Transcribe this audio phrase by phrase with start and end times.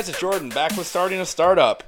[0.00, 1.82] guys, it's Jordan back with starting a startup.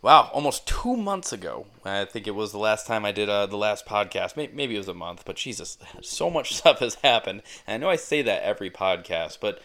[0.00, 3.44] Wow, almost two months ago, I think it was the last time I did uh,
[3.44, 4.34] the last podcast.
[4.34, 7.42] Maybe, it was a month, but Jesus, so much stuff has happened.
[7.66, 9.60] And I know I say that every podcast, but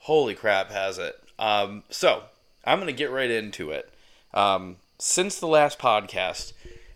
[0.00, 1.14] holy crap, has it.
[1.38, 2.24] Um, so
[2.64, 3.88] I'm going to get right into it.
[4.34, 6.54] Um, since the last podcast,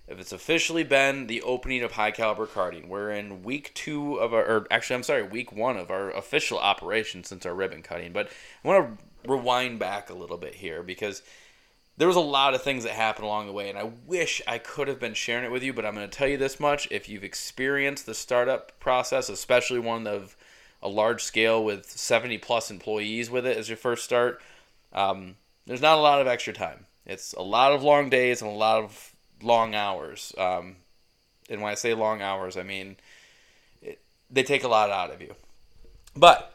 [0.09, 4.35] if it's officially been the opening of high caliber karting, we're in week two of
[4.35, 8.13] our, or actually, I'm sorry, week one of our official operation since our ribbon cutting.
[8.13, 8.29] But
[8.65, 11.23] I want to rewind back a little bit here because
[11.97, 14.59] there was a lot of things that happened along the way, and I wish I
[14.59, 15.73] could have been sharing it with you.
[15.73, 19.79] But I'm going to tell you this much: if you've experienced the startup process, especially
[19.79, 20.37] one of
[20.83, 24.41] a large scale with 70 plus employees with it as your first start,
[24.93, 26.87] um, there's not a lot of extra time.
[27.07, 30.35] It's a lot of long days and a lot of long hours.
[30.37, 30.77] Um,
[31.49, 32.97] and when I say long hours, I mean
[33.81, 35.35] it, they take a lot out of you.
[36.17, 36.55] But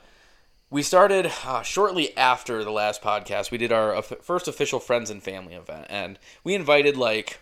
[0.70, 3.52] we started uh, shortly after the last podcast.
[3.52, 7.40] We did our first official friends and family event, and we invited like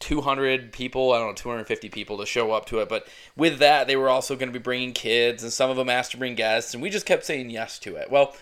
[0.00, 2.88] 200 people, I don't know, 250 people to show up to it.
[2.88, 5.90] But with that, they were also going to be bringing kids, and some of them
[5.90, 8.10] asked to bring guests, and we just kept saying yes to it.
[8.10, 8.34] Well,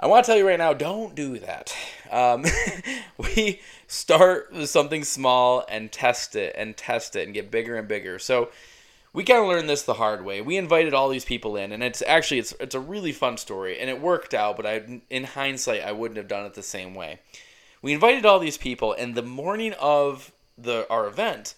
[0.00, 1.74] I want to tell you right now, don't do that.
[2.10, 2.44] Um,
[3.18, 7.86] we start with something small and test it and test it and get bigger and
[7.86, 8.18] bigger.
[8.18, 8.50] So
[9.12, 10.40] we kind of learned this the hard way.
[10.40, 13.78] We invited all these people in, and it's actually it's it's a really fun story,
[13.78, 14.56] and it worked out.
[14.56, 17.20] But I, in hindsight, I wouldn't have done it the same way.
[17.82, 21.54] We invited all these people, and the morning of the our event,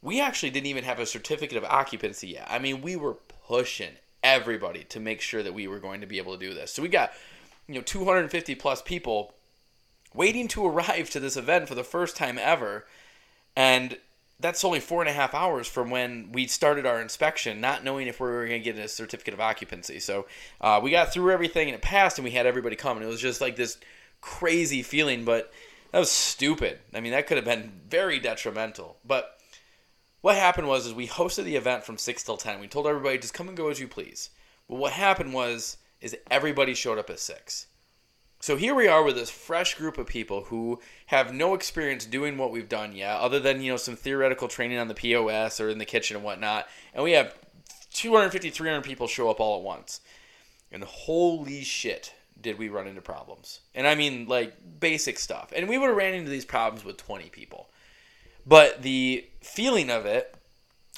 [0.00, 2.46] we actually didn't even have a certificate of occupancy yet.
[2.48, 3.16] I mean, we were
[3.46, 6.72] pushing everybody to make sure that we were going to be able to do this.
[6.72, 7.12] So we got
[7.68, 9.34] you know 250 plus people
[10.14, 12.86] waiting to arrive to this event for the first time ever
[13.54, 13.98] and
[14.40, 18.08] that's only four and a half hours from when we started our inspection, not knowing
[18.08, 20.00] if we were going to get a certificate of occupancy.
[20.00, 20.26] So
[20.60, 22.96] uh, we got through everything and it passed, and we had everybody come.
[22.96, 23.78] And it was just like this
[24.20, 25.52] crazy feeling, but
[25.92, 26.80] that was stupid.
[26.92, 28.96] I mean, that could have been very detrimental.
[29.04, 29.38] But
[30.20, 32.58] what happened was, is we hosted the event from six till ten.
[32.58, 34.30] We told everybody just come and go as you please.
[34.68, 37.66] But what happened was is everybody showed up at six.
[38.44, 42.36] So here we are with this fresh group of people who have no experience doing
[42.36, 45.70] what we've done yet, other than you know some theoretical training on the POS or
[45.70, 46.68] in the kitchen and whatnot.
[46.92, 47.34] And we have
[47.94, 50.02] 250, 300 people show up all at once.
[50.70, 53.60] And holy shit, did we run into problems?
[53.74, 55.50] And I mean like basic stuff.
[55.56, 57.70] And we would have ran into these problems with 20 people.
[58.44, 60.36] But the feeling of it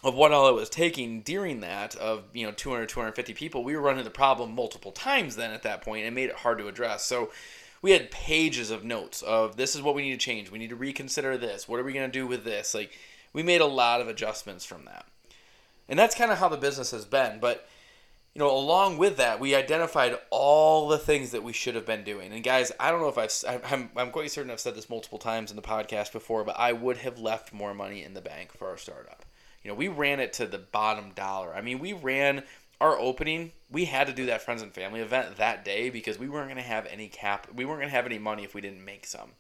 [0.05, 3.75] of what all it was taking during that of you know 200 250 people we
[3.75, 6.69] were running the problem multiple times then at that point and made it hard to
[6.69, 7.05] address.
[7.05, 7.31] So
[7.83, 10.51] we had pages of notes of this is what we need to change.
[10.51, 11.69] We need to reconsider this.
[11.69, 12.75] What are we going to do with this?
[12.75, 12.93] Like
[13.33, 15.07] we made a lot of adjustments from that.
[15.89, 17.39] And that's kind of how the business has been.
[17.41, 17.69] But
[18.35, 22.05] you know along with that we identified all the things that we should have been
[22.05, 22.33] doing.
[22.33, 25.19] And guys i don't know if i've i'm, I'm quite certain i've said this multiple
[25.19, 28.53] times in the podcast before but i would have left more money in the bank
[28.53, 29.25] for our startup
[29.67, 31.53] you know, we ran it to the bottom dollar.
[31.53, 32.45] I mean, we ran
[32.81, 33.51] our opening.
[33.69, 36.63] We had to do that friends and family event that day because we weren't going
[36.63, 37.49] to have any cap.
[37.53, 39.33] We weren't going to have any money if we didn't make some.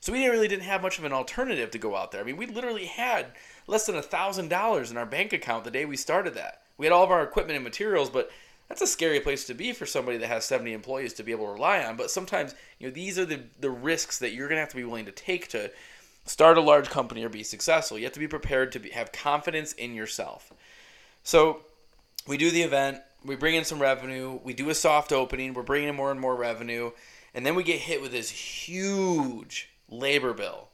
[0.00, 2.20] So we really didn't have much of an alternative to go out there.
[2.20, 3.26] I mean, we literally had
[3.68, 6.62] less than a thousand dollars in our bank account the day we started that.
[6.76, 8.32] We had all of our equipment and materials, but
[8.68, 11.46] that's a scary place to be for somebody that has 70 employees to be able
[11.46, 11.96] to rely on.
[11.96, 14.76] But sometimes, you know, these are the, the risks that you're going to have to
[14.76, 15.70] be willing to take to
[16.28, 17.98] start a large company or be successful.
[17.98, 20.52] You have to be prepared to be, have confidence in yourself.
[21.22, 21.60] So
[22.26, 25.62] we do the event, we bring in some revenue, we do a soft opening, we're
[25.62, 26.92] bringing in more and more revenue,
[27.34, 30.68] and then we get hit with this huge labor bill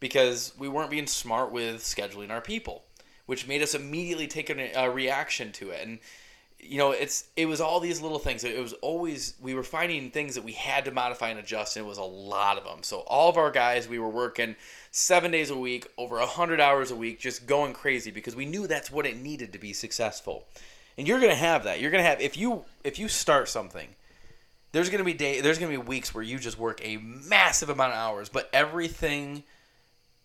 [0.00, 2.84] because we weren't being smart with scheduling our people,
[3.26, 5.86] which made us immediately take a, a reaction to it.
[5.86, 5.98] And
[6.62, 8.44] you know, it's it was all these little things.
[8.44, 11.84] It was always we were finding things that we had to modify and adjust, and
[11.84, 12.82] it was a lot of them.
[12.82, 14.56] So all of our guys, we were working
[14.90, 18.46] seven days a week, over a hundred hours a week, just going crazy because we
[18.46, 20.46] knew that's what it needed to be successful.
[20.98, 21.80] And you're gonna have that.
[21.80, 23.88] You're gonna have if you if you start something,
[24.72, 27.92] there's gonna be day there's gonna be weeks where you just work a massive amount
[27.92, 29.44] of hours, but everything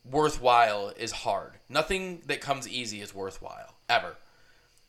[0.03, 1.53] worthwhile is hard.
[1.69, 4.15] Nothing that comes easy is worthwhile ever.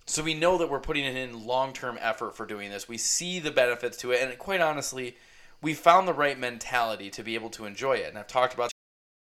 [0.06, 2.88] So we know that we're putting in long term effort for doing this.
[2.88, 5.16] We see the benefits to it, and quite honestly,
[5.60, 8.08] we found the right mentality to be able to enjoy it.
[8.08, 8.70] And I've talked about,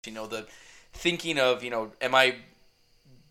[0.05, 0.47] you know, the
[0.91, 2.35] thinking of, you know, am I,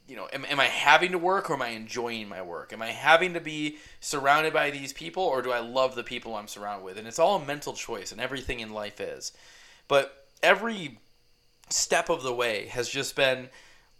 [0.06, 2.72] you know, am, am I having to work or am I enjoying my work?
[2.72, 6.36] Am I having to be surrounded by these people or do I love the people
[6.36, 6.98] I'm surrounded with?
[6.98, 9.32] And it's all a mental choice, and everything in life is.
[9.88, 10.98] But every
[11.70, 13.48] step of the way has just been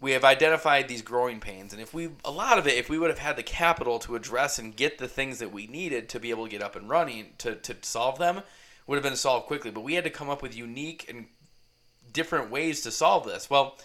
[0.03, 2.99] we have identified these growing pains and if we a lot of it if we
[2.99, 6.19] would have had the capital to address and get the things that we needed to
[6.19, 8.43] be able to get up and running to, to solve them
[8.87, 9.71] would have been solved quickly.
[9.71, 11.25] But we had to come up with unique and
[12.11, 13.49] different ways to solve this.
[13.49, 13.77] Well,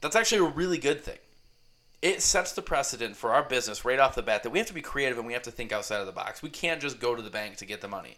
[0.00, 1.18] that's actually a really good thing.
[2.02, 4.74] It sets the precedent for our business right off the bat that we have to
[4.74, 6.42] be creative and we have to think outside of the box.
[6.42, 8.16] We can't just go to the bank to get the money.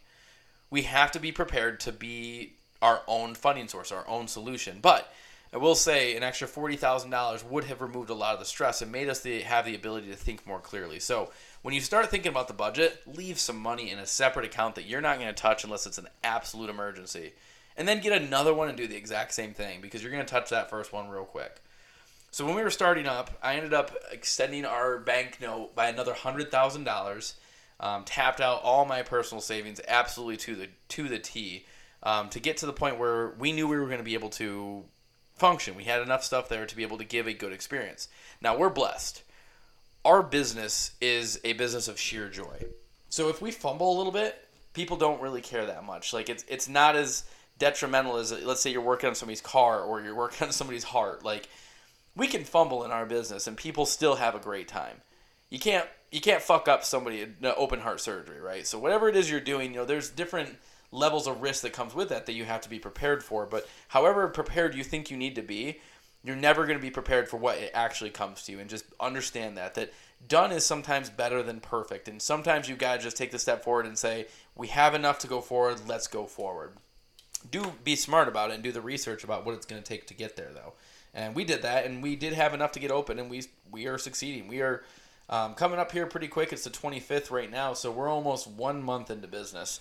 [0.70, 4.78] We have to be prepared to be our own funding source, our own solution.
[4.80, 5.12] But
[5.52, 8.90] I will say an extra $40,000 would have removed a lot of the stress and
[8.90, 10.98] made us the, have the ability to think more clearly.
[10.98, 14.76] So when you start thinking about the budget, leave some money in a separate account
[14.76, 17.34] that you're not going to touch unless it's an absolute emergency.
[17.76, 20.30] And then get another one and do the exact same thing because you're going to
[20.30, 21.60] touch that first one real quick.
[22.30, 26.14] So when we were starting up, I ended up extending our bank note by another
[26.14, 27.34] hundred thousand um, dollars.
[28.06, 31.66] Tapped out all my personal savings absolutely to the to the T
[32.02, 34.30] um, to get to the point where we knew we were going to be able
[34.30, 34.82] to
[35.42, 35.74] function.
[35.74, 38.06] We had enough stuff there to be able to give a good experience.
[38.40, 39.24] Now we're blessed.
[40.04, 42.66] Our business is a business of sheer joy.
[43.08, 44.36] So if we fumble a little bit,
[44.72, 46.12] people don't really care that much.
[46.12, 47.24] Like it's it's not as
[47.58, 51.24] detrimental as let's say you're working on somebody's car or you're working on somebody's heart.
[51.24, 51.48] Like
[52.14, 54.98] we can fumble in our business and people still have a great time.
[55.50, 58.64] You can't you can't fuck up somebody open heart surgery, right?
[58.64, 60.56] So whatever it is you're doing, you know, there's different
[60.92, 63.46] levels of risk that comes with that that you have to be prepared for.
[63.46, 65.80] But however prepared you think you need to be,
[66.22, 68.84] you're never going to be prepared for what it actually comes to you and just
[69.00, 69.92] understand that that
[70.28, 73.64] done is sometimes better than perfect and sometimes you got to just take the step
[73.64, 76.74] forward and say we have enough to go forward let's go forward
[77.50, 80.06] do be smart about it and do the research about what it's going to take
[80.06, 80.74] to get there though
[81.14, 83.86] and we did that, and we did have enough to get open, and we we
[83.86, 84.48] are succeeding.
[84.48, 84.82] We are
[85.28, 86.52] um, coming up here pretty quick.
[86.52, 89.80] It's the 25th right now, so we're almost one month into business.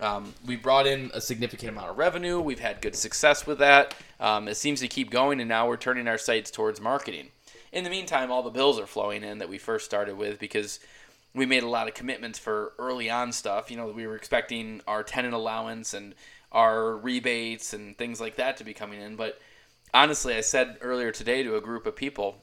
[0.00, 2.40] Um, we brought in a significant amount of revenue.
[2.40, 3.94] We've had good success with that.
[4.18, 7.28] Um, it seems to keep going, and now we're turning our sights towards marketing.
[7.72, 10.80] In the meantime, all the bills are flowing in that we first started with because
[11.34, 13.70] we made a lot of commitments for early on stuff.
[13.70, 16.14] You know, we were expecting our tenant allowance and
[16.50, 19.38] our rebates and things like that to be coming in, but
[19.94, 22.42] honestly, I said earlier today to a group of people,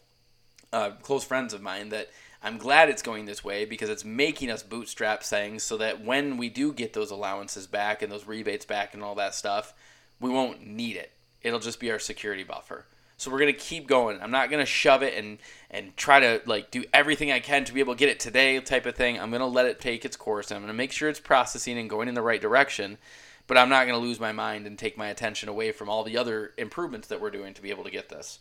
[0.71, 2.09] uh, close friends of mine, that
[2.41, 6.37] I'm glad it's going this way because it's making us bootstrap things so that when
[6.37, 9.73] we do get those allowances back and those rebates back and all that stuff,
[10.19, 11.11] we won't need it.
[11.41, 12.85] It'll just be our security buffer.
[13.17, 14.21] So we're gonna keep going.
[14.21, 15.39] I'm not gonna shove it and
[15.71, 18.59] and try to like do everything I can to be able to get it today
[18.59, 19.19] type of thing.
[19.19, 20.51] I'm gonna let it take its course.
[20.51, 22.99] I'm gonna make sure it's processing and going in the right direction
[23.47, 26.03] but I'm not going to lose my mind and take my attention away from all
[26.03, 28.39] the other improvements that we're doing to be able to get this.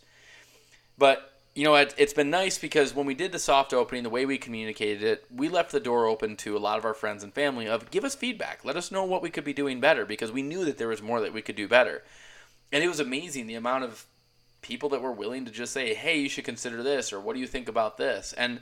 [0.97, 1.93] But you know, what?
[1.93, 5.01] it, has been nice because when we did the soft opening, the way we communicated
[5.01, 7.89] it, we left the door open to a lot of our friends and family of
[7.89, 10.63] give us feedback, let us know what we could be doing better because we knew
[10.65, 12.03] that there was more that we could do better,
[12.71, 14.05] and it was amazing the amount of
[14.61, 17.39] people that were willing to just say, hey, you should consider this or what do
[17.39, 18.59] you think about this, and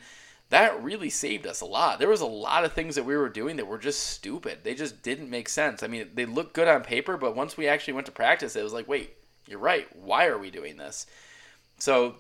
[0.50, 2.00] that really saved us a lot.
[2.00, 4.60] There was a lot of things that we were doing that were just stupid.
[4.64, 5.84] They just didn't make sense.
[5.84, 8.64] I mean, they looked good on paper, but once we actually went to practice, it
[8.64, 9.16] was like, wait,
[9.48, 9.94] you're right.
[9.98, 11.08] Why are we doing this?
[11.78, 12.16] So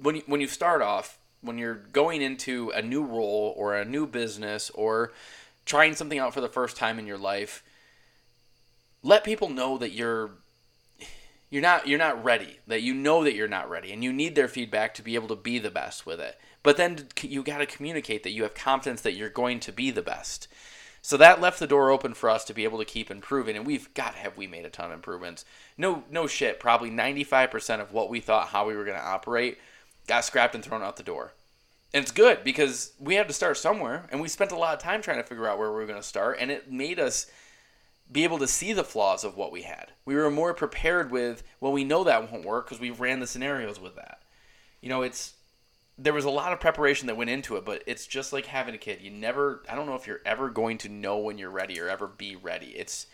[0.00, 3.84] when you, when you start off, when you're going into a new role or a
[3.84, 5.12] new business or
[5.64, 7.62] trying something out for the first time in your life,
[9.02, 10.30] let people know that you're
[11.50, 14.34] you're not you're not ready that you know that you're not ready and you need
[14.34, 17.58] their feedback to be able to be the best with it but then you got
[17.58, 20.48] to communicate that you have confidence that you're going to be the best.
[21.04, 23.66] So that left the door open for us to be able to keep improving, and
[23.66, 25.44] we've got have we made a ton of improvements.
[25.76, 26.60] No, no shit.
[26.60, 29.58] Probably 95% of what we thought how we were going to operate
[30.06, 31.32] got scrapped and thrown out the door.
[31.92, 34.80] And it's good because we had to start somewhere, and we spent a lot of
[34.80, 37.26] time trying to figure out where we were going to start, and it made us
[38.10, 39.88] be able to see the flaws of what we had.
[40.04, 43.26] We were more prepared with, well, we know that won't work because we ran the
[43.26, 44.22] scenarios with that.
[44.80, 45.34] You know, it's
[46.02, 48.74] there was a lot of preparation that went into it, but it's just like having
[48.74, 49.00] a kid.
[49.00, 51.88] You never, I don't know if you're ever going to know when you're ready or
[51.88, 52.66] ever be ready.
[52.76, 53.06] It's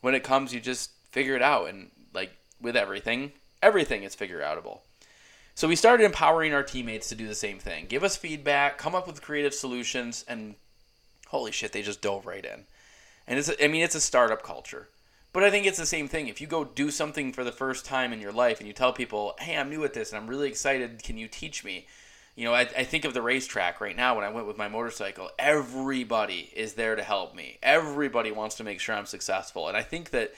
[0.00, 1.68] when it comes, you just figure it out.
[1.68, 4.80] And like with everything, everything is figure outable.
[5.54, 7.84] So we started empowering our teammates to do the same thing.
[7.86, 10.54] Give us feedback, come up with creative solutions, and
[11.28, 12.64] holy shit, they just dove right in.
[13.26, 14.88] And it's, I mean, it's a startup culture.
[15.34, 16.28] But I think it's the same thing.
[16.28, 18.92] If you go do something for the first time in your life and you tell
[18.92, 21.86] people, hey, I'm new at this and I'm really excited, can you teach me?
[22.34, 24.68] You know, I, I think of the racetrack right now when I went with my
[24.68, 25.30] motorcycle.
[25.38, 27.58] Everybody is there to help me.
[27.62, 29.68] Everybody wants to make sure I'm successful.
[29.68, 30.32] And I think that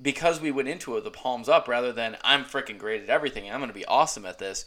[0.00, 3.50] because we went into it the palms up rather than I'm freaking great at everything,
[3.50, 4.64] I'm going to be awesome at this,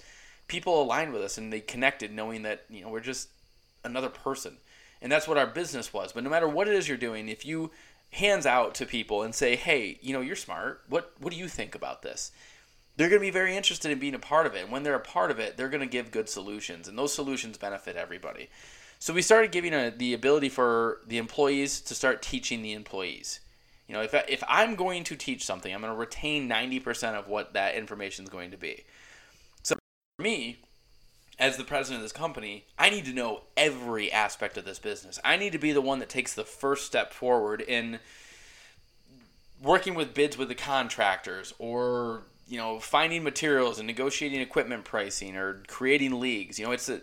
[0.48, 3.30] people aligned with us and they connected knowing that, you know, we're just
[3.84, 4.58] another person.
[5.02, 6.12] And that's what our business was.
[6.12, 7.72] But no matter what it is you're doing, if you
[8.12, 10.82] hands out to people and say, "Hey, you know, you're smart.
[10.88, 12.32] What what do you think about this?"
[12.98, 14.64] They're going to be very interested in being a part of it.
[14.64, 17.14] And when they're a part of it, they're going to give good solutions, and those
[17.14, 18.50] solutions benefit everybody.
[19.00, 23.40] So we started giving a, the ability for the employees to start teaching the employees.
[23.88, 27.28] You know, if, if I'm going to teach something, I'm going to retain 90% of
[27.28, 28.84] what that information is going to be.
[29.62, 29.76] So
[30.18, 30.58] for me,
[31.40, 35.20] as the president of this company, I need to know every aspect of this business.
[35.24, 38.00] I need to be the one that takes the first step forward in
[39.62, 45.36] working with bids with the contractors or you know finding materials and negotiating equipment pricing
[45.36, 47.02] or creating leagues you know it's a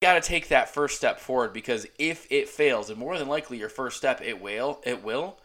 [0.00, 3.58] got to take that first step forward because if it fails and more than likely
[3.58, 5.38] your first step it will it will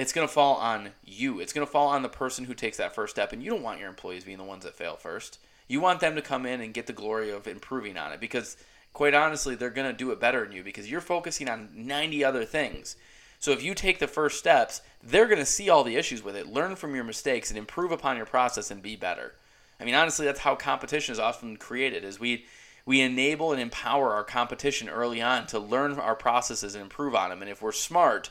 [0.00, 1.40] it's going to fall on you.
[1.40, 3.62] It's going to fall on the person who takes that first step and you don't
[3.62, 5.38] want your employees being the ones that fail first.
[5.68, 8.56] You want them to come in and get the glory of improving on it because
[8.94, 12.24] quite honestly they're going to do it better than you because you're focusing on 90
[12.24, 12.96] other things
[13.40, 16.36] so if you take the first steps, they're going to see all the issues with
[16.36, 19.32] it, learn from your mistakes, and improve upon your process and be better.
[19.80, 22.04] I mean, honestly, that's how competition is often created.
[22.04, 22.44] Is we
[22.84, 27.30] we enable and empower our competition early on to learn our processes and improve on
[27.30, 27.40] them.
[27.40, 28.30] And if we're smart,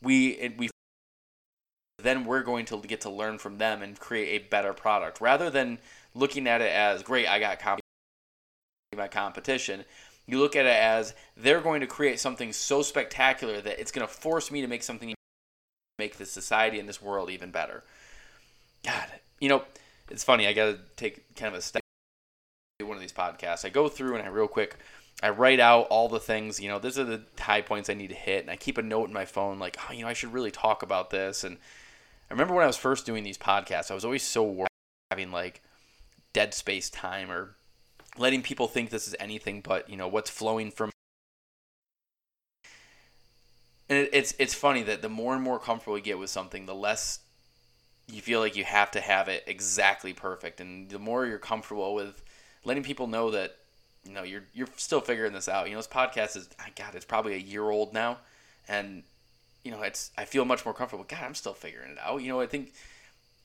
[0.00, 0.70] we we
[1.98, 5.50] then we're going to get to learn from them and create a better product rather
[5.50, 5.78] than
[6.14, 7.26] looking at it as great.
[7.26, 7.80] I got comp-
[8.96, 9.84] my competition.
[10.26, 14.06] You look at it as they're going to create something so spectacular that it's going
[14.06, 15.14] to force me to make something
[15.98, 17.82] make this society and this world even better.
[18.84, 19.06] God,
[19.40, 19.62] you know,
[20.10, 20.46] it's funny.
[20.46, 21.82] I got to take kind of a step.
[22.80, 24.76] One of these podcasts, I go through and I real quick,
[25.22, 26.60] I write out all the things.
[26.60, 28.82] You know, these are the high points I need to hit, and I keep a
[28.82, 31.42] note in my phone like, oh, you know, I should really talk about this.
[31.42, 31.56] And
[32.30, 34.68] I remember when I was first doing these podcasts, I was always so worried
[35.10, 35.62] having like
[36.34, 37.56] dead space time or
[38.18, 40.90] letting people think this is anything but you know what's flowing from
[43.88, 46.66] and it, it's it's funny that the more and more comfortable you get with something
[46.66, 47.20] the less
[48.08, 50.60] you feel like you have to have it exactly perfect.
[50.60, 52.22] And the more you're comfortable with
[52.64, 53.56] letting people know that
[54.04, 55.66] you know you're you're still figuring this out.
[55.66, 58.18] You know this podcast is i god it's probably a year old now.
[58.68, 59.02] And
[59.64, 61.04] you know it's i feel much more comfortable.
[61.08, 62.22] God i'm still figuring it out.
[62.22, 62.72] You know i think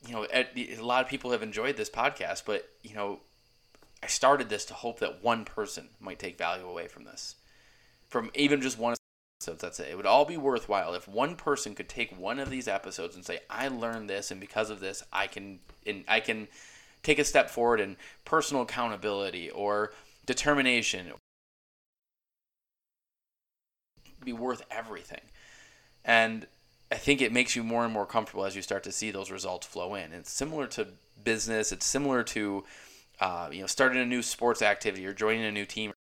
[0.07, 3.19] you know a lot of people have enjoyed this podcast but you know
[4.03, 7.35] I started this to hope that one person might take value away from this.
[8.07, 8.95] From even just one
[9.39, 9.89] episode, that's it.
[9.89, 13.25] It would all be worthwhile if one person could take one of these episodes and
[13.25, 16.47] say, I learned this and because of this I can and I can
[17.03, 19.93] take a step forward in personal accountability or
[20.25, 21.13] determination
[24.23, 25.21] be worth everything.
[26.05, 26.47] And
[26.91, 29.31] I think it makes you more and more comfortable as you start to see those
[29.31, 30.13] results flow in.
[30.13, 30.87] It's similar to
[31.23, 32.63] business, it's similar to
[33.21, 35.93] uh, you know, starting a new sports activity or joining a new team.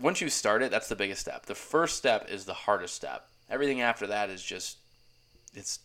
[0.00, 1.46] Once you start it, that's the biggest step.
[1.46, 3.28] The first step is the hardest step.
[3.48, 4.78] Everything after that is just
[5.54, 5.78] it's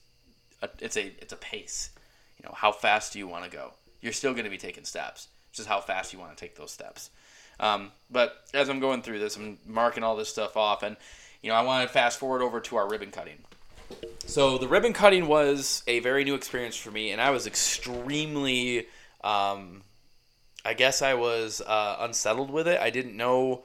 [0.63, 1.91] a, it's a it's a pace.
[2.39, 3.73] You know, how fast do you want to go?
[4.01, 5.27] You're still going to be taking steps.
[5.49, 7.11] It's just how fast you want to take those steps.
[7.59, 10.97] Um, but as I'm going through this, I'm marking all this stuff off, and
[11.43, 13.37] you know, I want to fast forward over to our ribbon cutting.
[14.25, 18.87] So the ribbon cutting was a very new experience for me, and I was extremely
[19.27, 19.81] um,
[20.63, 22.79] I guess I was uh, unsettled with it.
[22.79, 23.63] I didn't know.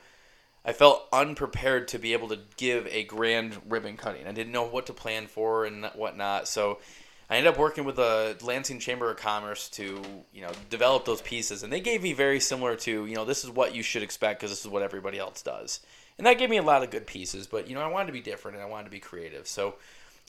[0.64, 4.26] I felt unprepared to be able to give a grand ribbon cutting.
[4.26, 6.48] I didn't know what to plan for and whatnot.
[6.48, 6.78] So
[7.30, 10.02] I ended up working with the Lansing Chamber of Commerce to
[10.32, 13.44] you know develop those pieces, and they gave me very similar to you know this
[13.44, 15.80] is what you should expect because this is what everybody else does,
[16.18, 17.46] and that gave me a lot of good pieces.
[17.46, 19.76] But you know I wanted to be different and I wanted to be creative, so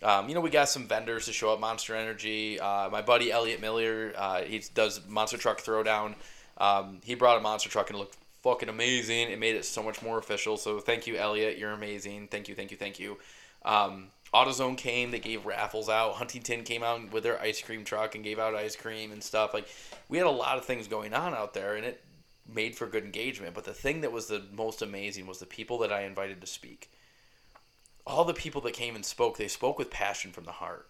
[0.03, 1.59] um, you know, we got some vendors to show up.
[1.59, 2.59] Monster Energy.
[2.59, 6.15] Uh, my buddy Elliot Miller, uh, he does monster truck throwdown.
[6.57, 9.31] Um, he brought a monster truck and it looked fucking amazing.
[9.31, 10.57] It made it so much more official.
[10.57, 11.57] So thank you, Elliot.
[11.57, 12.27] You're amazing.
[12.27, 13.17] Thank you, thank you, thank you.
[13.63, 15.11] Um, AutoZone came.
[15.11, 16.15] They gave raffles out.
[16.15, 19.53] Huntington came out with their ice cream truck and gave out ice cream and stuff.
[19.53, 19.67] Like
[20.09, 22.03] we had a lot of things going on out there, and it
[22.51, 23.53] made for good engagement.
[23.53, 26.47] But the thing that was the most amazing was the people that I invited to
[26.47, 26.89] speak
[28.05, 30.87] all the people that came and spoke, they spoke with passion from the heart.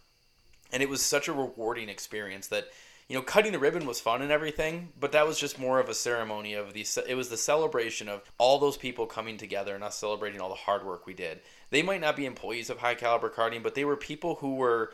[0.71, 2.65] And it was such a rewarding experience that,
[3.07, 5.89] you know, cutting the ribbon was fun and everything, but that was just more of
[5.89, 9.83] a ceremony of the it was the celebration of all those people coming together and
[9.83, 11.41] us celebrating all the hard work we did.
[11.69, 14.93] They might not be employees of High Caliber Karting, but they were people who were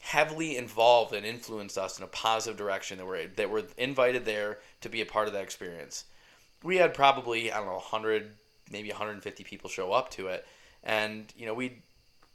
[0.00, 4.58] heavily involved and influenced us in a positive direction that were that were invited there
[4.82, 6.04] to be a part of that experience.
[6.62, 8.30] We had probably, I don't know, 100
[8.70, 10.46] maybe 150 people show up to it
[10.82, 11.82] and you know we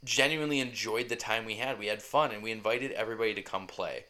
[0.04, 1.78] genuinely enjoyed the time we had.
[1.78, 4.04] We had fun, and we invited everybody to come play.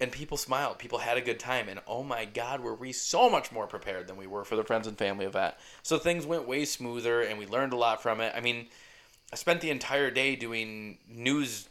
[0.00, 0.78] And people smiled.
[0.78, 1.68] People had a good time.
[1.68, 4.64] And oh my God, were we so much more prepared than we were for the
[4.64, 5.54] friends and family event.
[5.82, 8.32] So things went way smoother, and we learned a lot from it.
[8.36, 8.66] I mean,
[9.32, 11.68] I spent the entire day doing news,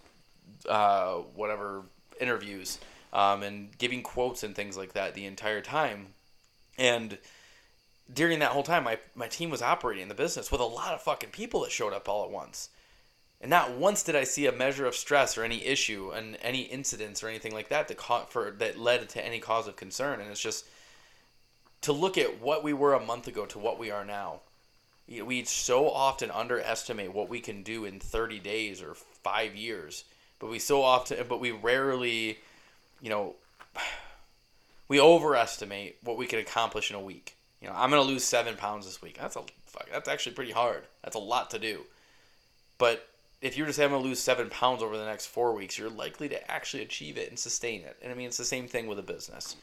[0.67, 1.83] uh, whatever
[2.19, 2.79] interviews,
[3.13, 6.07] um, and giving quotes and things like that the entire time.
[6.77, 7.17] And
[8.13, 11.01] during that whole time, my, my team was operating the business with a lot of
[11.01, 12.69] fucking people that showed up all at once.
[13.39, 16.61] And not once did I see a measure of stress or any issue and any
[16.61, 20.19] incidents or anything like that that caught for that led to any cause of concern.
[20.21, 20.65] And it's just
[21.81, 24.41] to look at what we were a month ago to what we are now.
[25.07, 30.05] We so often underestimate what we can do in 30 days or five years,
[30.39, 32.37] but we so often, but we rarely,
[33.01, 33.35] you know,
[34.87, 37.35] we overestimate what we can accomplish in a week.
[37.61, 39.17] You know, I'm gonna lose seven pounds this week.
[39.19, 39.87] That's a fuck.
[39.91, 40.83] That's actually pretty hard.
[41.03, 41.81] That's a lot to do.
[42.77, 43.07] But
[43.41, 45.77] if you were to say I'm gonna lose seven pounds over the next four weeks,
[45.77, 47.97] you're likely to actually achieve it and sustain it.
[48.01, 49.55] And I mean, it's the same thing with a business.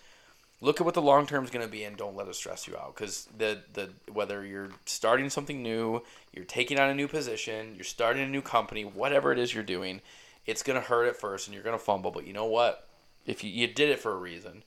[0.60, 2.66] Look at what the long term is going to be, and don't let it stress
[2.66, 2.94] you out.
[2.94, 6.02] Because the the whether you're starting something new,
[6.32, 9.62] you're taking on a new position, you're starting a new company, whatever it is you're
[9.62, 10.00] doing,
[10.46, 12.10] it's going to hurt at first, and you're going to fumble.
[12.10, 12.88] But you know what?
[13.24, 14.64] If you, you did it for a reason,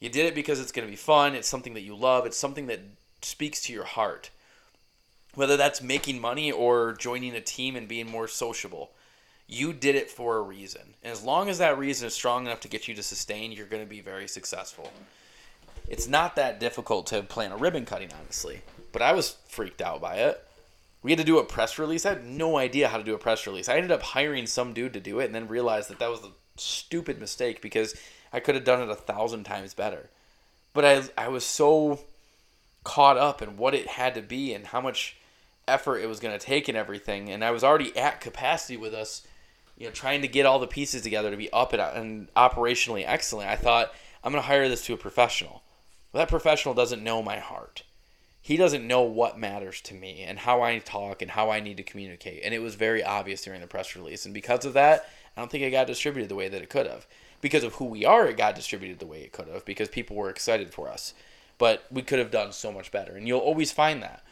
[0.00, 1.34] you did it because it's going to be fun.
[1.34, 2.26] It's something that you love.
[2.26, 2.80] It's something that
[3.22, 4.30] speaks to your heart.
[5.34, 8.90] Whether that's making money or joining a team and being more sociable,
[9.46, 10.94] you did it for a reason.
[11.02, 13.66] And as long as that reason is strong enough to get you to sustain, you're
[13.66, 14.92] going to be very successful.
[15.88, 18.60] It's not that difficult to plan a ribbon cutting, honestly.
[18.92, 20.44] But I was freaked out by it.
[21.02, 22.04] We had to do a press release.
[22.04, 23.68] I had no idea how to do a press release.
[23.68, 26.24] I ended up hiring some dude to do it and then realized that that was
[26.24, 27.94] a stupid mistake because
[28.32, 30.10] I could have done it a thousand times better.
[30.72, 32.00] But I, I was so
[32.84, 35.16] caught up in what it had to be and how much
[35.66, 37.28] effort it was going to take and everything.
[37.28, 39.26] And I was already at capacity with us,
[39.76, 43.04] you know, trying to get all the pieces together to be up and, and operationally
[43.06, 43.50] excellent.
[43.50, 43.92] I thought,
[44.24, 45.62] I'm going to hire this to a professional.
[46.12, 47.82] Well, that professional doesn't know my heart.
[48.40, 51.76] He doesn't know what matters to me and how I talk and how I need
[51.76, 52.42] to communicate.
[52.44, 54.24] And it was very obvious during the press release.
[54.24, 56.86] And because of that, I don't think it got distributed the way that it could
[56.86, 57.06] have
[57.40, 60.16] because of who we are, it got distributed the way it could have because people
[60.16, 61.14] were excited for us.
[61.58, 63.16] But we could have done so much better.
[63.16, 64.22] And you'll always find that.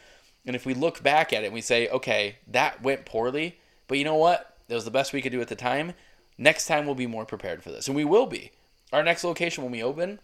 [0.45, 3.97] And if we look back at it and we say, okay, that went poorly, but
[3.97, 4.55] you know what?
[4.69, 5.93] It was the best we could do at the time.
[6.37, 7.87] Next time we'll be more prepared for this.
[7.87, 8.51] And we will be.
[8.93, 10.19] Our next location when we open,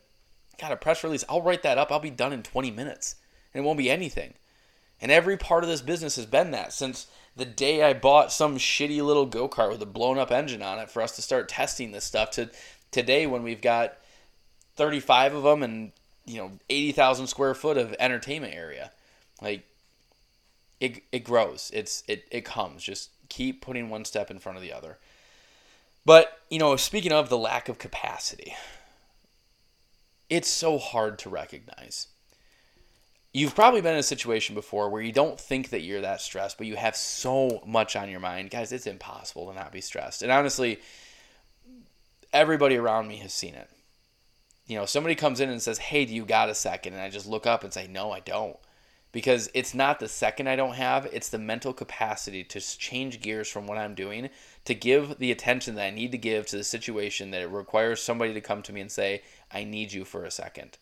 [0.59, 1.25] got a press release.
[1.27, 1.91] I'll write that up.
[1.91, 3.15] I'll be done in 20 minutes.
[3.53, 4.33] And it won't be anything.
[5.01, 8.57] And every part of this business has been that since the day I bought some
[8.57, 11.49] shitty little go kart with a blown up engine on it for us to start
[11.49, 12.49] testing this stuff to
[12.93, 13.95] today when we've got
[14.75, 15.91] 35 of them and
[16.25, 18.91] you know 80,000 square foot of entertainment area
[19.41, 19.65] like
[20.79, 21.71] it, it grows.
[21.73, 22.83] It's it, it comes.
[22.83, 24.97] Just keep putting one step in front of the other.
[26.05, 28.55] But you know speaking of the lack of capacity
[30.29, 32.07] it's so hard to recognize.
[33.33, 36.57] You've probably been in a situation before where you don't think that you're that stressed
[36.57, 38.49] but you have so much on your mind.
[38.49, 40.21] Guys it's impossible to not be stressed.
[40.21, 40.79] And honestly
[42.33, 43.69] everybody around me has seen it.
[44.65, 46.93] You know, somebody comes in and says, Hey, do you got a second?
[46.93, 48.57] And I just look up and say, No, I don't.
[49.11, 53.47] Because it's not the second I don't have, it's the mental capacity to change gears
[53.47, 54.29] from what I'm doing,
[54.65, 58.01] to give the attention that I need to give to the situation that it requires
[58.01, 60.79] somebody to come to me and say, I need you for a second.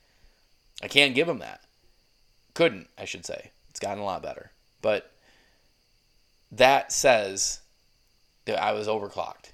[0.82, 1.60] I can't give them that.
[2.54, 3.52] Couldn't, I should say.
[3.70, 4.52] It's gotten a lot better.
[4.82, 5.12] But
[6.52, 7.60] that says
[8.46, 9.52] that I was overclocked.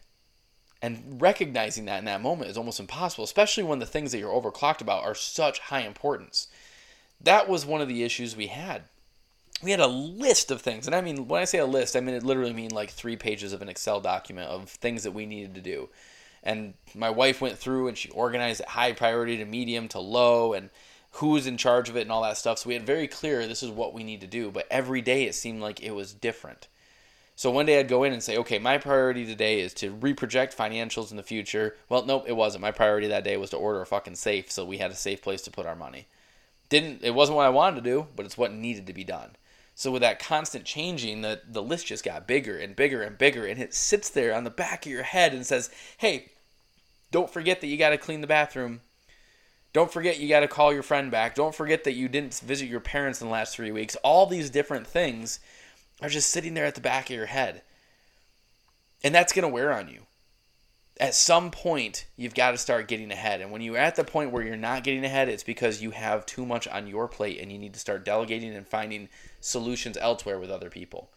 [0.82, 4.30] And recognizing that in that moment is almost impossible, especially when the things that you're
[4.30, 6.48] overclocked about are such high importance.
[7.22, 8.84] That was one of the issues we had.
[9.64, 12.00] We had a list of things, and I mean, when I say a list, I
[12.00, 15.26] mean it literally mean like three pages of an Excel document of things that we
[15.26, 15.90] needed to do.
[16.44, 20.54] And my wife went through and she organized it high priority to medium to low
[20.54, 20.70] and
[21.14, 22.60] who's in charge of it and all that stuff.
[22.60, 24.52] So we had very clear this is what we need to do.
[24.52, 26.68] But every day it seemed like it was different.
[27.38, 30.56] So one day I'd go in and say, okay, my priority today is to reproject
[30.56, 31.76] financials in the future.
[31.88, 32.64] Well, nope, it wasn't.
[32.64, 35.22] My priority that day was to order a fucking safe so we had a safe
[35.22, 36.08] place to put our money.
[36.70, 39.36] Didn't it wasn't what I wanted to do, but it's what needed to be done.
[39.76, 43.46] So with that constant changing, the, the list just got bigger and bigger and bigger,
[43.46, 45.70] and it sits there on the back of your head and says,
[46.00, 46.32] Hey,
[47.12, 48.82] don't forget that you gotta clean the bathroom.
[49.74, 51.36] Don't forget you gotta call your friend back.
[51.36, 53.96] Don't forget that you didn't visit your parents in the last three weeks.
[53.98, 55.40] All these different things
[56.02, 57.62] are just sitting there at the back of your head.
[59.04, 60.02] And that's going to wear on you.
[61.00, 63.40] At some point, you've got to start getting ahead.
[63.40, 66.26] And when you're at the point where you're not getting ahead, it's because you have
[66.26, 70.40] too much on your plate and you need to start delegating and finding solutions elsewhere
[70.40, 71.12] with other people.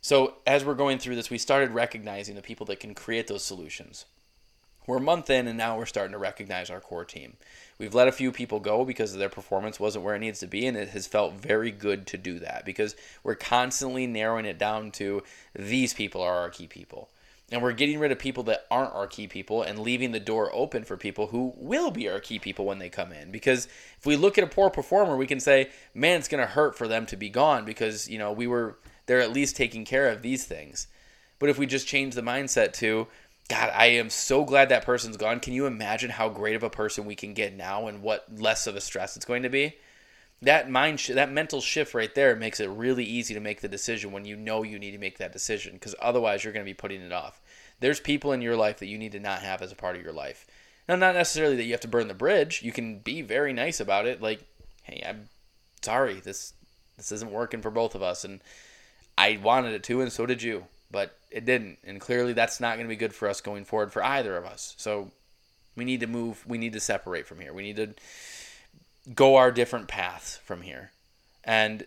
[0.00, 3.42] So, as we're going through this, we started recognizing the people that can create those
[3.42, 4.04] solutions.
[4.86, 7.36] We're a month in, and now we're starting to recognize our core team.
[7.78, 10.66] We've let a few people go because their performance wasn't where it needs to be,
[10.66, 14.90] and it has felt very good to do that because we're constantly narrowing it down
[14.92, 15.22] to
[15.54, 17.08] these people are our key people.
[17.50, 20.50] And we're getting rid of people that aren't our key people and leaving the door
[20.52, 23.30] open for people who will be our key people when they come in.
[23.30, 23.66] Because
[23.98, 26.76] if we look at a poor performer, we can say, man, it's going to hurt
[26.76, 30.08] for them to be gone because, you know, we were, they're at least taking care
[30.08, 30.88] of these things.
[31.38, 33.08] But if we just change the mindset to,
[33.48, 35.40] God, I am so glad that person's gone.
[35.40, 38.66] Can you imagine how great of a person we can get now and what less
[38.66, 39.76] of a stress it's going to be?
[40.40, 43.68] That mind, sh- that mental shift right there makes it really easy to make the
[43.68, 45.74] decision when you know you need to make that decision.
[45.74, 47.40] Because otherwise, you're going to be putting it off.
[47.80, 50.02] There's people in your life that you need to not have as a part of
[50.02, 50.46] your life.
[50.88, 52.62] Now, not necessarily that you have to burn the bridge.
[52.62, 54.22] You can be very nice about it.
[54.22, 54.44] Like,
[54.82, 55.28] hey, I'm
[55.82, 56.20] sorry.
[56.20, 56.54] This
[56.96, 58.40] this isn't working for both of us, and
[59.18, 61.78] I wanted it to, and so did you but it didn't.
[61.84, 64.44] And clearly, that's not going to be good for us going forward for either of
[64.44, 64.74] us.
[64.78, 65.10] So
[65.76, 66.44] we need to move.
[66.46, 67.52] We need to separate from here.
[67.52, 67.94] We need to
[69.14, 70.92] go our different paths from here.
[71.42, 71.86] And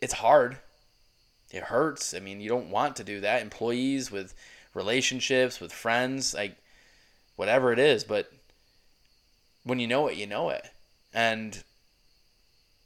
[0.00, 0.58] it's hard.
[1.50, 2.14] It hurts.
[2.14, 3.42] I mean, you don't want to do that.
[3.42, 4.34] Employees with
[4.74, 6.56] relationships, with friends, like
[7.36, 8.04] whatever it is.
[8.04, 8.30] But
[9.64, 10.70] when you know it, you know it.
[11.12, 11.62] And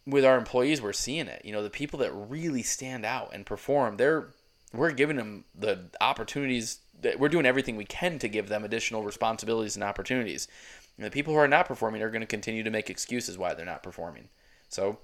[0.06, 1.44] with our employees, we're seeing it.
[1.44, 4.28] You know, the people that really stand out and perform, they're
[4.72, 9.02] we're giving them the opportunities that we're doing everything we can to give them additional
[9.02, 10.48] responsibilities and opportunities.
[10.96, 13.54] And the people who are not performing are going to continue to make excuses why
[13.54, 14.28] they're not performing.
[14.68, 14.98] So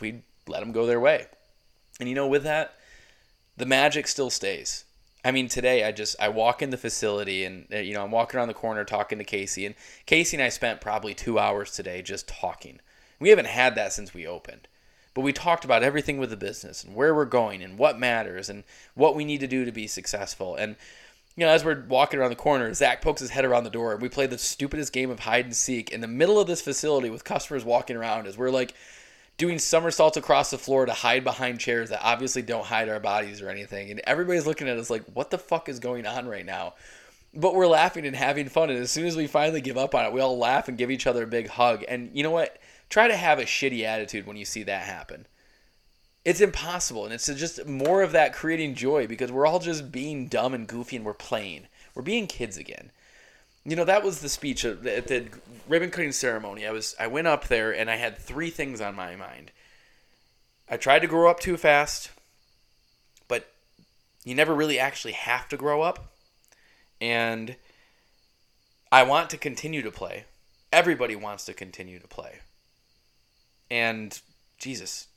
[0.00, 1.26] we let them go their way.
[2.00, 2.74] And you know, with that,
[3.56, 4.84] the magic still stays.
[5.24, 8.10] I mean, today I just I walk in the facility and uh, you know I'm
[8.10, 11.70] walking around the corner talking to Casey and Casey and I spent probably two hours
[11.70, 12.80] today just talking.
[13.20, 14.66] We haven't had that since we opened.
[15.14, 18.48] But we talked about everything with the business and where we're going and what matters
[18.48, 20.56] and what we need to do to be successful.
[20.56, 20.76] And
[21.36, 23.92] you know, as we're walking around the corner, Zach pokes his head around the door.
[23.92, 26.60] And we play the stupidest game of hide and seek in the middle of this
[26.60, 28.74] facility with customers walking around as we're like
[29.38, 33.40] doing somersaults across the floor to hide behind chairs that obviously don't hide our bodies
[33.40, 33.90] or anything.
[33.90, 36.74] And everybody's looking at us like, what the fuck is going on right now?
[37.34, 38.68] But we're laughing and having fun.
[38.68, 40.90] And as soon as we finally give up on it, we all laugh and give
[40.90, 41.82] each other a big hug.
[41.88, 42.58] And you know what?
[42.92, 45.26] Try to have a shitty attitude when you see that happen.
[46.26, 50.28] It's impossible, and it's just more of that creating joy because we're all just being
[50.28, 51.68] dumb and goofy and we're playing.
[51.94, 52.92] We're being kids again.
[53.64, 55.26] You know, that was the speech at the
[55.66, 56.66] ribbon cutting ceremony.
[56.66, 59.52] I was I went up there and I had three things on my mind.
[60.68, 62.10] I tried to grow up too fast,
[63.26, 63.48] but
[64.22, 66.12] you never really actually have to grow up.
[67.00, 67.56] And
[68.90, 70.24] I want to continue to play.
[70.72, 72.40] Everybody wants to continue to play
[73.72, 74.20] and
[74.58, 75.08] Jesus,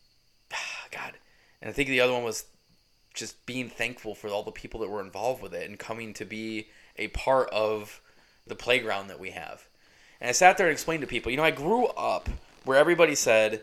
[0.91, 1.13] God,
[1.61, 2.45] and I think the other one was
[3.13, 6.25] just being thankful for all the people that were involved with it and coming to
[6.25, 8.01] be a part of
[8.47, 9.67] the playground that we have.
[10.21, 12.29] And I sat there and explained to people, you know, I grew up
[12.63, 13.61] where everybody said,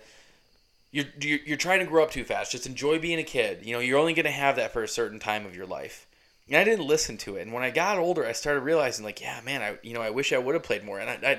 [0.90, 2.52] you're, you're, trying to grow up too fast.
[2.52, 3.64] Just enjoy being a kid.
[3.64, 6.06] You know, you're only going to have that for a certain time of your life.
[6.48, 7.42] And I didn't listen to it.
[7.42, 10.10] And when I got older, I started realizing, like, yeah, man, I you know, I
[10.10, 11.00] wish I would have played more.
[11.00, 11.38] And I, I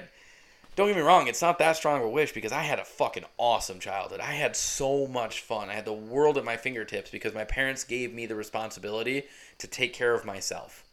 [0.75, 2.86] don't get me wrong, it's not that strong of a wish because I had a
[2.86, 4.19] fucking awesome childhood.
[4.19, 5.69] I had so much fun.
[5.69, 9.23] I had the world at my fingertips because my parents gave me the responsibility
[9.59, 10.83] to take care of myself.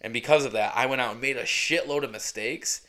[0.00, 2.86] And because of that, I went out and made a shitload of mistakes,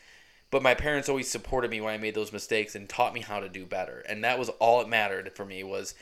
[0.50, 3.40] but my parents always supported me when I made those mistakes and taught me how
[3.40, 4.02] to do better.
[4.08, 5.94] And that was all it mattered for me was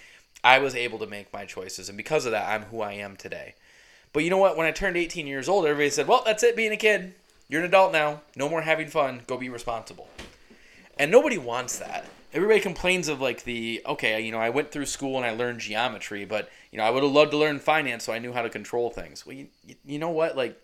[0.44, 3.16] I was able to make my choices and because of that, I'm who I am
[3.16, 3.54] today.
[4.12, 4.56] But you know what?
[4.56, 7.14] When I turned 18 years old, everybody said, "Well, that's it being a kid.
[7.48, 8.22] You're an adult now.
[8.34, 9.22] No more having fun.
[9.26, 10.08] Go be responsible."
[10.96, 12.04] And nobody wants that.
[12.32, 15.60] Everybody complains of like the okay, you know, I went through school and I learned
[15.60, 18.42] geometry, but you know, I would have loved to learn finance so I knew how
[18.42, 19.24] to control things.
[19.24, 19.48] Well, you,
[19.84, 20.36] you know what?
[20.36, 20.60] Like,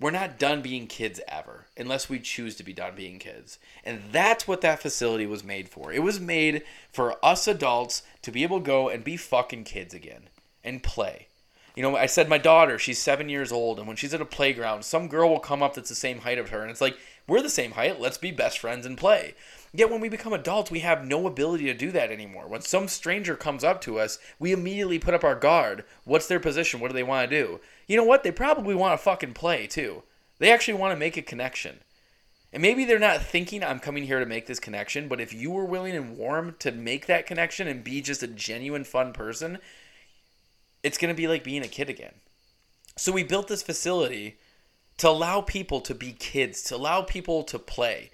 [0.00, 3.58] we're not done being kids ever unless we choose to be done being kids.
[3.84, 5.92] And that's what that facility was made for.
[5.92, 9.92] It was made for us adults to be able to go and be fucking kids
[9.92, 10.28] again
[10.62, 11.26] and play.
[11.74, 14.24] You know, I said my daughter, she's seven years old, and when she's at a
[14.24, 16.96] playground, some girl will come up that's the same height of her, and it's like,
[17.28, 18.00] we're the same height.
[18.00, 19.34] Let's be best friends and play.
[19.72, 22.48] Yet when we become adults, we have no ability to do that anymore.
[22.48, 25.84] When some stranger comes up to us, we immediately put up our guard.
[26.04, 26.80] What's their position?
[26.80, 27.60] What do they want to do?
[27.86, 28.22] You know what?
[28.22, 30.02] They probably want to fucking play too.
[30.38, 31.80] They actually want to make a connection.
[32.50, 35.50] And maybe they're not thinking I'm coming here to make this connection, but if you
[35.50, 39.58] were willing and warm to make that connection and be just a genuine fun person,
[40.82, 42.14] it's going to be like being a kid again.
[42.96, 44.38] So we built this facility
[44.98, 48.10] to allow people to be kids, to allow people to play.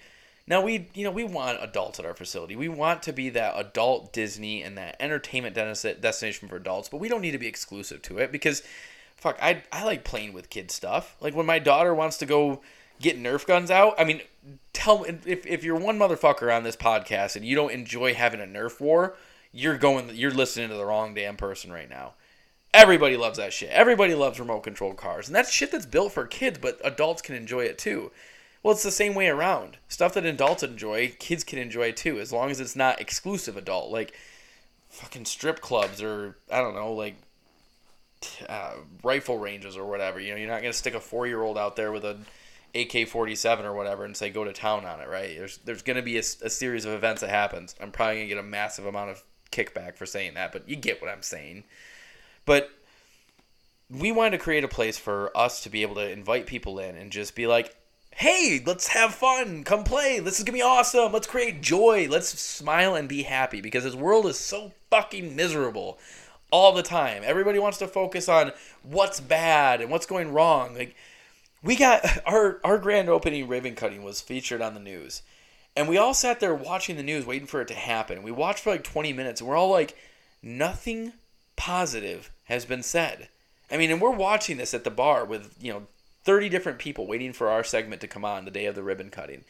[0.47, 2.55] Now we, you know, we want adults at our facility.
[2.55, 7.09] We want to be that adult Disney and that entertainment destination for adults, but we
[7.09, 8.62] don't need to be exclusive to it because,
[9.16, 11.16] fuck, I I like playing with kid stuff.
[11.20, 12.61] Like when my daughter wants to go
[13.01, 13.94] get Nerf guns out.
[13.99, 14.23] I mean,
[14.73, 18.44] tell if if you're one motherfucker on this podcast and you don't enjoy having a
[18.44, 19.16] Nerf war,
[19.53, 22.14] you're going, you're listening to the wrong damn person right now.
[22.75, 23.71] Everybody loves that shit.
[23.71, 25.29] Everybody loves remote controlled cars.
[25.29, 28.11] And that's shit that's built for kids, but adults can enjoy it too.
[28.65, 29.77] Well, it's the same way around.
[29.89, 33.93] Stuff that adults enjoy, kids can enjoy too, as long as it's not exclusive adult.
[33.93, 34.13] Like
[34.89, 37.15] fucking strip clubs or, I don't know, like
[38.49, 38.73] uh,
[39.05, 40.19] rifle ranges or whatever.
[40.19, 42.19] You know, you're not going to stick a four year old out there with a
[42.75, 45.37] AK 47 or whatever and say go to town on it, right?
[45.39, 47.77] There's, there's going to be a, a series of events that happens.
[47.81, 50.75] I'm probably going to get a massive amount of kickback for saying that, but you
[50.75, 51.63] get what I'm saying.
[52.45, 52.71] But
[53.91, 56.97] we wanted to create a place for us to be able to invite people in
[56.97, 57.77] and just be like,
[58.11, 59.65] hey, let's have fun.
[59.65, 60.21] Come play.
[60.21, 61.13] This is going to be awesome.
[61.13, 62.09] Let's create joy.
[62.09, 65.99] Let's smile and be happy because this world is so fucking miserable
[66.51, 67.23] all the time.
[67.25, 68.53] Everybody wants to focus on
[68.83, 70.75] what's bad and what's going wrong.
[70.75, 70.95] Like,
[71.63, 75.23] we got our, our grand opening ribbon cutting was featured on the news.
[75.77, 78.23] And we all sat there watching the news, waiting for it to happen.
[78.23, 79.97] We watched for like 20 minutes, and we're all like,
[80.41, 81.15] nothing
[81.57, 83.29] positive has been said.
[83.71, 85.83] I mean, and we're watching this at the bar with, you know,
[86.25, 89.11] 30 different people waiting for our segment to come on the day of the ribbon
[89.11, 89.45] cutting.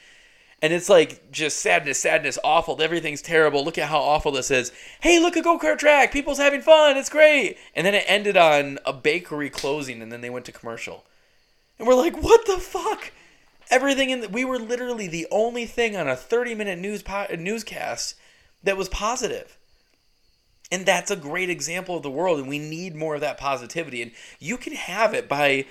[0.63, 2.81] And it's like just sadness, sadness, awful.
[2.81, 3.65] Everything's terrible.
[3.65, 4.73] Look at how awful this is.
[5.01, 6.13] Hey, look, a go kart track.
[6.13, 6.97] People's having fun.
[6.97, 7.59] It's great.
[7.75, 11.05] And then it ended on a bakery closing, and then they went to commercial.
[11.79, 13.13] And we're like, what the fuck?
[13.71, 17.27] Everything in the, we were literally the only thing on a 30 minute news po-
[17.37, 18.15] newscast
[18.63, 19.59] that was positive.
[20.71, 24.03] And that's a great example of the world, and we need more of that positivity.
[24.03, 25.67] And you can have it by,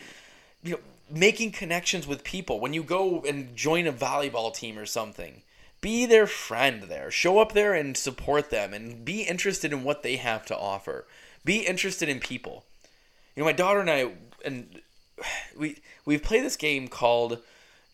[0.63, 0.79] you know,
[1.09, 2.59] making connections with people.
[2.59, 5.41] When you go and join a volleyball team or something,
[5.81, 7.11] be their friend there.
[7.11, 11.05] Show up there and support them, and be interested in what they have to offer.
[11.43, 12.63] Be interested in people.
[13.35, 14.11] You know, my daughter and I,
[14.45, 14.81] and
[15.57, 17.39] we we've played this game called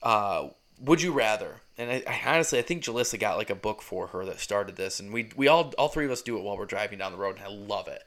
[0.04, 3.82] uh, "Would You Rather," and I, I, honestly I think Jalissa got like a book
[3.82, 6.44] for her that started this, and we we all all three of us do it
[6.44, 8.04] while we're driving down the road, and I love it.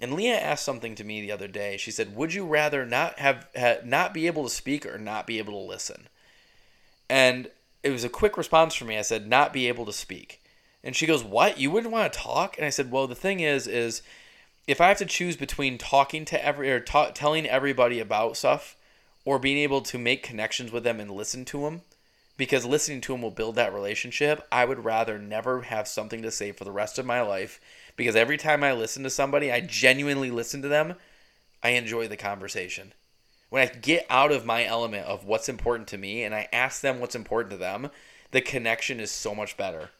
[0.00, 1.76] And Leah asked something to me the other day.
[1.76, 5.26] She said, "Would you rather not have ha, not be able to speak or not
[5.26, 6.08] be able to listen?"
[7.08, 7.50] And
[7.82, 8.98] it was a quick response for me.
[8.98, 10.40] I said, "Not be able to speak."
[10.82, 11.58] And she goes, "What?
[11.58, 14.02] You wouldn't want to talk?" And I said, "Well, the thing is, is
[14.66, 18.76] if I have to choose between talking to every or ta- telling everybody about stuff,
[19.24, 21.82] or being able to make connections with them and listen to them."
[22.42, 24.44] Because listening to them will build that relationship.
[24.50, 27.60] I would rather never have something to say for the rest of my life
[27.94, 30.96] because every time I listen to somebody, I genuinely listen to them,
[31.62, 32.94] I enjoy the conversation.
[33.48, 36.80] When I get out of my element of what's important to me and I ask
[36.80, 37.90] them what's important to them,
[38.32, 39.90] the connection is so much better.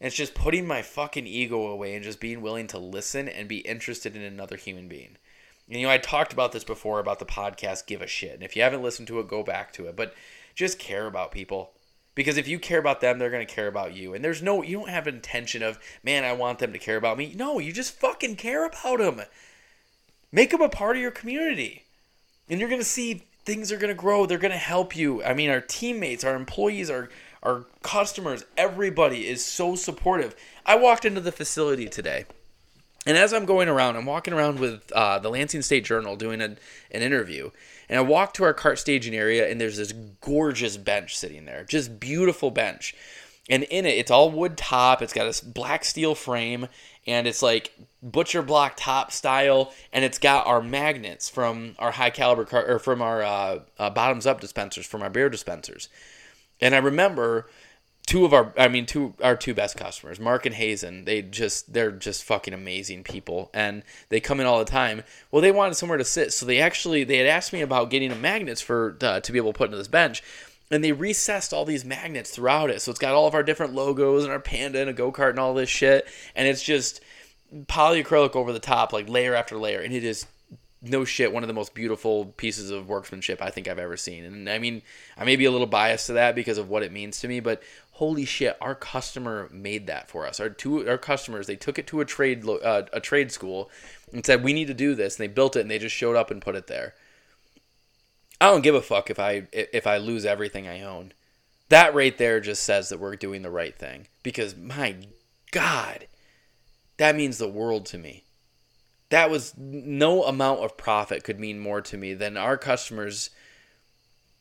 [0.00, 3.46] And it's just putting my fucking ego away and just being willing to listen and
[3.46, 5.18] be interested in another human being.
[5.68, 8.32] And, you know, I talked about this before about the podcast Give a Shit.
[8.32, 9.94] And if you haven't listened to it, go back to it.
[9.94, 10.14] But
[10.54, 11.72] just care about people.
[12.14, 14.14] Because if you care about them they're going to care about you.
[14.14, 17.18] And there's no you don't have intention of man i want them to care about
[17.18, 17.34] me.
[17.36, 19.22] No you just fucking care about them
[20.32, 21.84] make them a part of your community.
[22.48, 24.26] And you're going to see things are going to grow.
[24.26, 25.22] They're going to help you.
[25.22, 27.08] I mean our teammates our employees our
[27.42, 30.34] our customers everybody is so supportive.
[30.66, 32.26] I walked into the facility today
[33.06, 36.40] and as i'm going around i'm walking around with uh, the lansing state journal doing
[36.40, 36.58] an,
[36.90, 37.50] an interview
[37.90, 41.64] and I walk to our cart staging area, and there's this gorgeous bench sitting there,
[41.64, 42.94] just beautiful bench.
[43.50, 45.02] And in it, it's all wood top.
[45.02, 46.68] It's got a black steel frame,
[47.04, 49.74] and it's like butcher block top style.
[49.92, 53.90] And it's got our magnets from our high caliber car, or from our uh, uh,
[53.90, 55.88] bottoms up dispensers, from our beer dispensers.
[56.60, 57.50] And I remember
[58.10, 61.72] two of our I mean two our two best customers, Mark and Hazen, they just
[61.72, 65.04] they're just fucking amazing people and they come in all the time.
[65.30, 68.20] Well, they wanted somewhere to sit, so they actually they had asked me about getting
[68.20, 70.24] magnets for uh, to be able to put into this bench.
[70.72, 72.82] And they recessed all these magnets throughout it.
[72.82, 75.38] So it's got all of our different logos and our panda and a go-kart and
[75.38, 76.06] all this shit.
[76.34, 77.00] And it's just
[77.66, 79.80] polyacrylic over the top, like layer after layer.
[79.80, 80.26] And it is
[80.82, 84.24] no shit, one of the most beautiful pieces of workmanship I think I've ever seen.
[84.24, 84.82] And I mean,
[85.16, 87.40] I may be a little biased to that because of what it means to me,
[87.40, 87.62] but
[88.00, 90.40] holy shit, our customer made that for us.
[90.40, 93.70] Our two our customers, they took it to a trade uh, a trade school
[94.10, 96.16] and said we need to do this, and they built it, and they just showed
[96.16, 96.94] up and put it there.
[98.40, 101.12] I don't give a fuck if I if I lose everything I own.
[101.68, 104.96] That right there just says that we're doing the right thing because my
[105.52, 106.08] god,
[106.96, 108.24] that means the world to me.
[109.10, 113.28] That was no amount of profit could mean more to me than our customers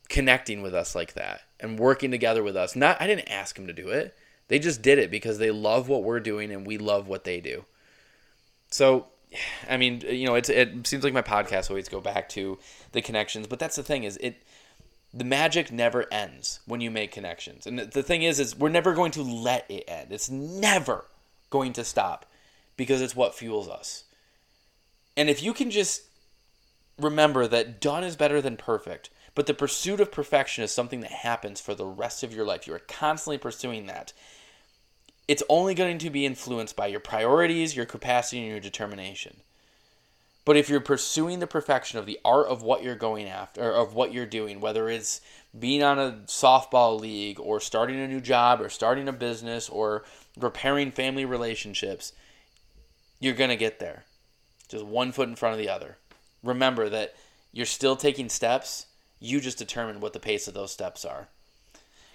[0.10, 2.76] connecting with us like that and working together with us.
[2.76, 4.16] Not I didn't ask them to do it.
[4.48, 7.40] They just did it because they love what we're doing and we love what they
[7.40, 7.66] do.
[8.72, 9.08] So,
[9.70, 12.58] I mean, you know, it's it seems like my podcast always go back to
[12.92, 14.42] the connections, but that's the thing is it
[15.14, 17.66] the magic never ends when you make connections.
[17.66, 20.12] And the thing is is we're never going to let it end.
[20.12, 21.06] It's never
[21.50, 22.26] going to stop
[22.78, 24.06] because it's what fuels us.
[25.18, 26.04] And if you can just
[27.00, 29.10] remember that done is better than perfect,
[29.40, 32.68] but the pursuit of perfection is something that happens for the rest of your life.
[32.68, 34.12] You are constantly pursuing that.
[35.30, 39.38] It's only going to be influenced by your priorities, your capacity, and your determination.
[40.44, 43.94] But if you're pursuing the perfection of the art of what you're going after, of
[43.94, 45.22] what you're doing, whether it's
[45.58, 50.04] being on a softball league, or starting a new job, or starting a business, or
[50.38, 52.12] repairing family relationships,
[53.22, 54.04] you're going to get there.
[54.68, 55.96] Just one foot in front of the other.
[56.44, 57.16] Remember that
[57.54, 58.88] you're still taking steps.
[59.20, 61.28] You just determine what the pace of those steps are.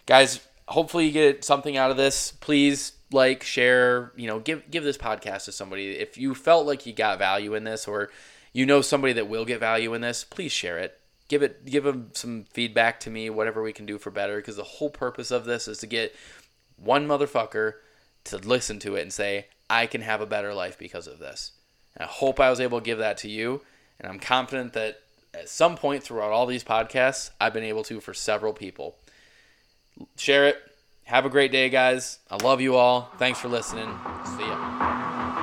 [0.07, 2.33] Guys, hopefully you get something out of this.
[2.33, 5.93] Please like, share, you know, give give this podcast to somebody.
[5.93, 8.11] If you felt like you got value in this or
[8.53, 10.99] you know somebody that will get value in this, please share it.
[11.29, 14.57] Give it give them some feedback to me, whatever we can do for better because
[14.57, 16.15] the whole purpose of this is to get
[16.77, 17.75] one motherfucker
[18.25, 21.53] to listen to it and say, "I can have a better life because of this."
[21.97, 23.63] And I hope I was able to give that to you,
[24.01, 25.01] and I'm confident that
[25.35, 28.97] at some point throughout all these podcasts, I've been able to for several people.
[30.17, 30.57] Share it.
[31.05, 32.19] Have a great day, guys.
[32.31, 33.11] I love you all.
[33.19, 33.89] Thanks for listening.
[34.37, 35.34] See ya.